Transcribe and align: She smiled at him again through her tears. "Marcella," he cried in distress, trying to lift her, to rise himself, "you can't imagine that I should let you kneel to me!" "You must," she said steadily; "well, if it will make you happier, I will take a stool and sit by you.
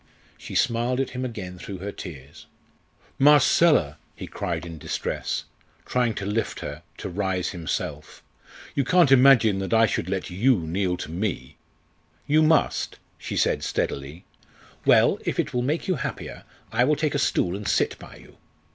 She 0.35 0.55
smiled 0.55 0.99
at 0.99 1.11
him 1.11 1.23
again 1.23 1.59
through 1.59 1.77
her 1.77 1.91
tears. 1.91 2.47
"Marcella," 3.19 3.99
he 4.15 4.25
cried 4.25 4.65
in 4.65 4.79
distress, 4.79 5.43
trying 5.85 6.15
to 6.15 6.25
lift 6.25 6.61
her, 6.61 6.81
to 6.97 7.07
rise 7.07 7.49
himself, 7.49 8.23
"you 8.73 8.83
can't 8.83 9.11
imagine 9.11 9.59
that 9.59 9.75
I 9.75 9.85
should 9.85 10.09
let 10.09 10.31
you 10.31 10.57
kneel 10.61 10.97
to 10.97 11.11
me!" 11.11 11.55
"You 12.25 12.41
must," 12.41 12.97
she 13.19 13.37
said 13.37 13.63
steadily; 13.63 14.25
"well, 14.85 15.19
if 15.23 15.39
it 15.39 15.53
will 15.53 15.61
make 15.61 15.87
you 15.87 15.97
happier, 15.97 16.45
I 16.71 16.83
will 16.83 16.95
take 16.95 17.13
a 17.13 17.19
stool 17.19 17.55
and 17.55 17.67
sit 17.67 17.99
by 17.99 18.15
you. 18.15 18.37